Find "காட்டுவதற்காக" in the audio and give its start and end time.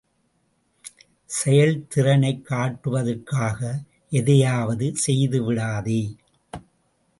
2.41-3.59